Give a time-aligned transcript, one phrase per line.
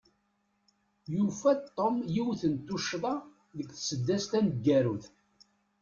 [1.15, 3.15] Yufa-d Tom yiwet n tuccḍa
[3.57, 5.05] deg tsedast taneggarut.